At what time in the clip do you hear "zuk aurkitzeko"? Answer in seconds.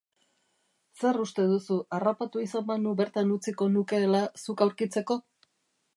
4.45-5.21